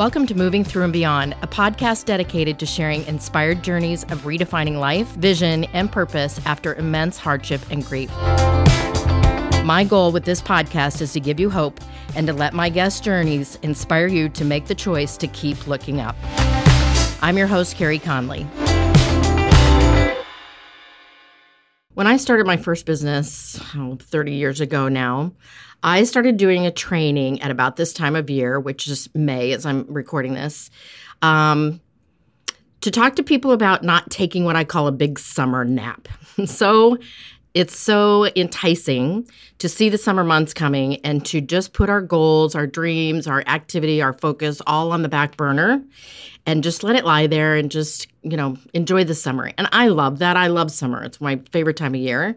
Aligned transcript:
Welcome 0.00 0.26
to 0.28 0.34
Moving 0.34 0.64
Through 0.64 0.84
and 0.84 0.94
Beyond, 0.94 1.34
a 1.42 1.46
podcast 1.46 2.06
dedicated 2.06 2.58
to 2.60 2.64
sharing 2.64 3.04
inspired 3.04 3.62
journeys 3.62 4.04
of 4.04 4.22
redefining 4.22 4.78
life, 4.78 5.06
vision, 5.08 5.64
and 5.74 5.92
purpose 5.92 6.40
after 6.46 6.74
immense 6.76 7.18
hardship 7.18 7.60
and 7.70 7.84
grief. 7.84 8.10
My 9.62 9.84
goal 9.86 10.10
with 10.10 10.24
this 10.24 10.40
podcast 10.40 11.02
is 11.02 11.12
to 11.12 11.20
give 11.20 11.38
you 11.38 11.50
hope 11.50 11.80
and 12.16 12.26
to 12.28 12.32
let 12.32 12.54
my 12.54 12.70
guest 12.70 13.04
journeys 13.04 13.58
inspire 13.60 14.06
you 14.06 14.30
to 14.30 14.42
make 14.42 14.68
the 14.68 14.74
choice 14.74 15.18
to 15.18 15.26
keep 15.26 15.66
looking 15.66 16.00
up. 16.00 16.16
I'm 17.20 17.36
your 17.36 17.46
host, 17.46 17.76
Carey 17.76 17.98
Conley. 17.98 18.46
When 21.94 22.06
I 22.06 22.18
started 22.18 22.46
my 22.46 22.56
first 22.56 22.86
business 22.86 23.60
oh, 23.74 23.98
30 24.00 24.34
years 24.34 24.60
ago 24.60 24.88
now, 24.88 25.32
I 25.82 26.04
started 26.04 26.36
doing 26.36 26.64
a 26.64 26.70
training 26.70 27.42
at 27.42 27.50
about 27.50 27.76
this 27.76 27.92
time 27.92 28.14
of 28.14 28.30
year, 28.30 28.60
which 28.60 28.86
is 28.86 29.08
May 29.14 29.52
as 29.52 29.66
I'm 29.66 29.86
recording 29.88 30.34
this, 30.34 30.70
um, 31.20 31.80
to 32.82 32.90
talk 32.92 33.16
to 33.16 33.24
people 33.24 33.50
about 33.50 33.82
not 33.82 34.08
taking 34.08 34.44
what 34.44 34.54
I 34.54 34.62
call 34.62 34.86
a 34.86 34.92
big 34.92 35.18
summer 35.18 35.64
nap. 35.64 36.06
so 36.46 36.96
it's 37.54 37.76
so 37.76 38.26
enticing 38.36 39.28
to 39.58 39.68
see 39.68 39.88
the 39.88 39.98
summer 39.98 40.22
months 40.22 40.54
coming 40.54 40.96
and 41.04 41.26
to 41.26 41.40
just 41.40 41.72
put 41.72 41.90
our 41.90 42.00
goals, 42.00 42.54
our 42.54 42.68
dreams, 42.68 43.26
our 43.26 43.42
activity, 43.48 44.00
our 44.00 44.12
focus 44.12 44.62
all 44.66 44.92
on 44.92 45.02
the 45.02 45.08
back 45.08 45.36
burner 45.36 45.82
and 46.50 46.64
just 46.64 46.82
let 46.82 46.96
it 46.96 47.04
lie 47.04 47.28
there 47.28 47.54
and 47.54 47.70
just, 47.70 48.08
you 48.22 48.36
know, 48.36 48.56
enjoy 48.74 49.04
the 49.04 49.14
summer. 49.14 49.52
And 49.56 49.68
I 49.70 49.86
love 49.86 50.18
that. 50.18 50.36
I 50.36 50.48
love 50.48 50.72
summer. 50.72 51.04
It's 51.04 51.20
my 51.20 51.40
favorite 51.52 51.76
time 51.76 51.94
of 51.94 52.00
year. 52.00 52.36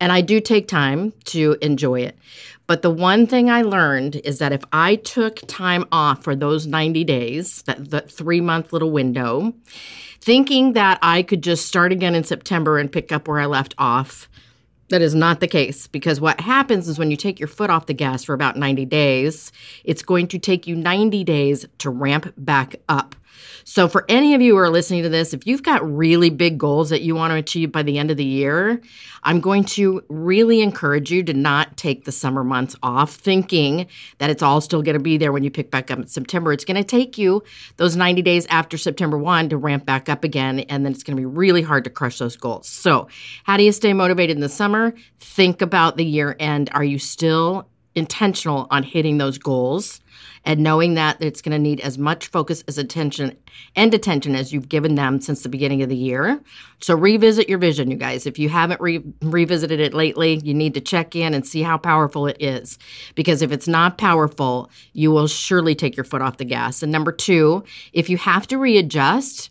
And 0.00 0.10
I 0.10 0.20
do 0.20 0.40
take 0.40 0.66
time 0.66 1.12
to 1.26 1.56
enjoy 1.62 2.00
it. 2.00 2.18
But 2.66 2.82
the 2.82 2.90
one 2.90 3.24
thing 3.24 3.50
I 3.50 3.62
learned 3.62 4.16
is 4.16 4.40
that 4.40 4.52
if 4.52 4.64
I 4.72 4.96
took 4.96 5.38
time 5.46 5.84
off 5.92 6.24
for 6.24 6.34
those 6.34 6.66
90 6.66 7.04
days, 7.04 7.62
that, 7.62 7.90
that 7.90 8.10
three 8.10 8.40
month 8.40 8.72
little 8.72 8.90
window, 8.90 9.54
thinking 10.20 10.72
that 10.72 10.98
I 11.00 11.22
could 11.22 11.44
just 11.44 11.66
start 11.66 11.92
again 11.92 12.16
in 12.16 12.24
September 12.24 12.78
and 12.78 12.90
pick 12.90 13.12
up 13.12 13.28
where 13.28 13.38
I 13.38 13.46
left 13.46 13.76
off, 13.78 14.28
that 14.88 15.02
is 15.02 15.14
not 15.14 15.38
the 15.38 15.46
case 15.46 15.86
because 15.86 16.20
what 16.20 16.40
happens 16.40 16.88
is 16.88 16.98
when 16.98 17.12
you 17.12 17.16
take 17.16 17.38
your 17.38 17.48
foot 17.48 17.70
off 17.70 17.86
the 17.86 17.94
gas 17.94 18.24
for 18.24 18.34
about 18.34 18.56
90 18.56 18.84
days, 18.86 19.52
it's 19.84 20.02
going 20.02 20.26
to 20.28 20.38
take 20.40 20.66
you 20.66 20.74
90 20.74 21.22
days 21.22 21.64
to 21.78 21.90
ramp 21.90 22.34
back 22.36 22.74
up. 22.88 23.14
So, 23.64 23.88
for 23.88 24.04
any 24.08 24.34
of 24.34 24.40
you 24.40 24.54
who 24.54 24.58
are 24.58 24.70
listening 24.70 25.02
to 25.02 25.08
this, 25.08 25.32
if 25.32 25.46
you've 25.46 25.62
got 25.62 25.88
really 25.88 26.30
big 26.30 26.58
goals 26.58 26.90
that 26.90 27.02
you 27.02 27.14
want 27.14 27.32
to 27.32 27.36
achieve 27.36 27.72
by 27.72 27.82
the 27.82 27.98
end 27.98 28.10
of 28.10 28.16
the 28.16 28.24
year, 28.24 28.80
I'm 29.22 29.40
going 29.40 29.64
to 29.64 30.02
really 30.08 30.60
encourage 30.60 31.10
you 31.10 31.22
to 31.24 31.32
not 31.32 31.76
take 31.76 32.04
the 32.04 32.12
summer 32.12 32.42
months 32.42 32.74
off 32.82 33.14
thinking 33.14 33.86
that 34.18 34.30
it's 34.30 34.42
all 34.42 34.60
still 34.60 34.82
going 34.82 34.96
to 34.96 35.02
be 35.02 35.16
there 35.16 35.32
when 35.32 35.44
you 35.44 35.50
pick 35.50 35.70
back 35.70 35.90
up 35.90 35.98
in 35.98 36.06
September. 36.06 36.52
It's 36.52 36.64
going 36.64 36.76
to 36.76 36.84
take 36.84 37.18
you 37.18 37.42
those 37.76 37.96
90 37.96 38.22
days 38.22 38.46
after 38.46 38.76
September 38.76 39.16
1 39.16 39.50
to 39.50 39.56
ramp 39.56 39.86
back 39.86 40.08
up 40.08 40.24
again, 40.24 40.60
and 40.60 40.84
then 40.84 40.92
it's 40.92 41.02
going 41.02 41.16
to 41.16 41.20
be 41.20 41.26
really 41.26 41.62
hard 41.62 41.84
to 41.84 41.90
crush 41.90 42.18
those 42.18 42.36
goals. 42.36 42.68
So, 42.68 43.08
how 43.44 43.56
do 43.56 43.62
you 43.62 43.72
stay 43.72 43.92
motivated 43.92 44.36
in 44.36 44.40
the 44.40 44.48
summer? 44.48 44.94
Think 45.20 45.62
about 45.62 45.96
the 45.96 46.04
year 46.04 46.36
end. 46.38 46.70
Are 46.72 46.84
you 46.84 46.98
still 46.98 47.68
intentional 47.94 48.66
on 48.70 48.82
hitting 48.82 49.18
those 49.18 49.38
goals? 49.38 50.00
and 50.44 50.60
knowing 50.60 50.94
that 50.94 51.20
it's 51.20 51.40
going 51.40 51.52
to 51.52 51.58
need 51.58 51.80
as 51.80 51.98
much 51.98 52.26
focus 52.26 52.64
as 52.66 52.78
attention 52.78 53.36
and 53.76 53.94
attention 53.94 54.34
as 54.34 54.52
you've 54.52 54.68
given 54.68 54.96
them 54.96 55.20
since 55.20 55.42
the 55.42 55.48
beginning 55.48 55.82
of 55.82 55.88
the 55.88 55.96
year. 55.96 56.40
So 56.80 56.96
revisit 56.96 57.48
your 57.48 57.58
vision, 57.58 57.90
you 57.90 57.96
guys. 57.96 58.26
If 58.26 58.38
you 58.38 58.48
haven't 58.48 58.80
re- 58.80 59.04
revisited 59.22 59.78
it 59.78 59.94
lately, 59.94 60.40
you 60.42 60.52
need 60.52 60.74
to 60.74 60.80
check 60.80 61.14
in 61.14 61.32
and 61.34 61.46
see 61.46 61.62
how 61.62 61.78
powerful 61.78 62.26
it 62.26 62.36
is. 62.40 62.78
Because 63.14 63.42
if 63.42 63.52
it's 63.52 63.68
not 63.68 63.98
powerful, 63.98 64.70
you 64.92 65.10
will 65.10 65.28
surely 65.28 65.74
take 65.74 65.96
your 65.96 66.04
foot 66.04 66.22
off 66.22 66.38
the 66.38 66.44
gas. 66.44 66.82
And 66.82 66.90
number 66.90 67.12
two, 67.12 67.62
if 67.92 68.10
you 68.10 68.16
have 68.16 68.46
to 68.48 68.58
readjust, 68.58 69.50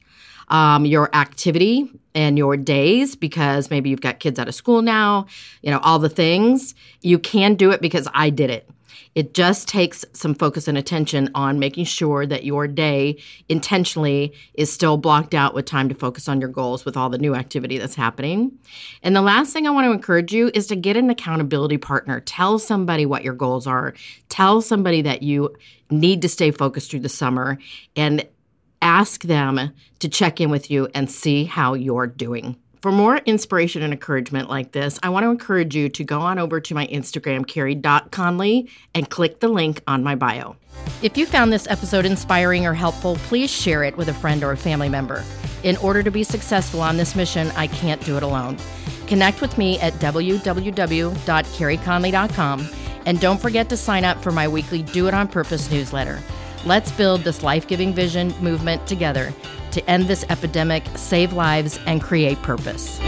um, 0.49 0.85
your 0.85 1.13
activity 1.15 1.89
and 2.15 2.37
your 2.37 2.57
days 2.57 3.15
because 3.15 3.69
maybe 3.69 3.89
you've 3.89 4.01
got 4.01 4.19
kids 4.19 4.39
out 4.39 4.47
of 4.47 4.55
school 4.55 4.81
now, 4.81 5.25
you 5.61 5.71
know, 5.71 5.79
all 5.79 5.99
the 5.99 6.09
things. 6.09 6.75
You 7.01 7.19
can 7.19 7.55
do 7.55 7.71
it 7.71 7.81
because 7.81 8.07
I 8.13 8.29
did 8.29 8.49
it. 8.49 8.69
It 9.13 9.33
just 9.33 9.67
takes 9.67 10.05
some 10.13 10.33
focus 10.33 10.67
and 10.67 10.77
attention 10.77 11.29
on 11.35 11.59
making 11.59 11.85
sure 11.85 12.25
that 12.25 12.45
your 12.45 12.65
day 12.67 13.17
intentionally 13.49 14.33
is 14.53 14.71
still 14.71 14.95
blocked 14.97 15.33
out 15.33 15.53
with 15.53 15.65
time 15.65 15.89
to 15.89 15.95
focus 15.95 16.29
on 16.29 16.39
your 16.39 16.49
goals 16.49 16.85
with 16.85 16.95
all 16.95 17.09
the 17.09 17.17
new 17.17 17.35
activity 17.35 17.77
that's 17.77 17.95
happening. 17.95 18.57
And 19.03 19.15
the 19.15 19.21
last 19.21 19.51
thing 19.51 19.67
I 19.67 19.71
want 19.71 19.85
to 19.85 19.91
encourage 19.91 20.33
you 20.33 20.49
is 20.53 20.67
to 20.67 20.77
get 20.77 20.95
an 20.95 21.09
accountability 21.09 21.77
partner. 21.77 22.21
Tell 22.21 22.57
somebody 22.57 23.05
what 23.05 23.23
your 23.23 23.33
goals 23.33 23.67
are. 23.67 23.93
Tell 24.29 24.61
somebody 24.61 25.01
that 25.01 25.23
you 25.23 25.55
need 25.89 26.21
to 26.21 26.29
stay 26.29 26.51
focused 26.51 26.89
through 26.89 27.01
the 27.01 27.09
summer 27.09 27.57
and 27.97 28.25
ask 28.81 29.23
them 29.23 29.71
to 29.99 30.09
check 30.09 30.41
in 30.41 30.49
with 30.49 30.71
you 30.71 30.89
and 30.93 31.09
see 31.09 31.45
how 31.45 31.73
you're 31.73 32.07
doing. 32.07 32.57
For 32.81 32.91
more 32.91 33.17
inspiration 33.17 33.83
and 33.83 33.93
encouragement 33.93 34.49
like 34.49 34.71
this, 34.71 34.97
I 35.03 35.09
want 35.09 35.23
to 35.23 35.29
encourage 35.29 35.75
you 35.75 35.87
to 35.89 36.03
go 36.03 36.19
on 36.19 36.39
over 36.39 36.59
to 36.59 36.73
my 36.73 36.87
Instagram, 36.87 37.47
carey.conley, 37.47 38.69
and 38.95 39.07
click 39.07 39.39
the 39.39 39.49
link 39.49 39.83
on 39.85 40.03
my 40.03 40.15
bio. 40.15 40.55
If 41.03 41.15
you 41.15 41.27
found 41.27 41.53
this 41.53 41.67
episode 41.67 42.05
inspiring 42.05 42.65
or 42.65 42.73
helpful, 42.73 43.17
please 43.27 43.51
share 43.51 43.83
it 43.83 43.95
with 43.97 44.09
a 44.09 44.15
friend 44.15 44.43
or 44.43 44.51
a 44.51 44.57
family 44.57 44.89
member. 44.89 45.23
In 45.61 45.77
order 45.77 46.01
to 46.01 46.09
be 46.09 46.23
successful 46.23 46.81
on 46.81 46.97
this 46.97 47.15
mission, 47.15 47.51
I 47.55 47.67
can't 47.67 48.03
do 48.03 48.17
it 48.17 48.23
alone. 48.23 48.57
Connect 49.05 49.41
with 49.41 49.59
me 49.59 49.79
at 49.79 49.93
www.careyconley.com 49.93 52.69
and 53.05 53.19
don't 53.19 53.41
forget 53.41 53.69
to 53.69 53.77
sign 53.77 54.05
up 54.05 54.23
for 54.23 54.31
my 54.31 54.47
weekly 54.47 54.81
Do 54.81 55.07
It 55.07 55.13
On 55.13 55.27
Purpose 55.27 55.69
newsletter. 55.69 56.19
Let's 56.63 56.91
build 56.91 57.21
this 57.21 57.41
life 57.41 57.67
giving 57.67 57.91
vision 57.91 58.35
movement 58.39 58.85
together 58.85 59.33
to 59.71 59.89
end 59.89 60.03
this 60.03 60.23
epidemic, 60.29 60.83
save 60.95 61.33
lives, 61.33 61.79
and 61.87 62.01
create 62.01 62.39
purpose. 62.43 62.99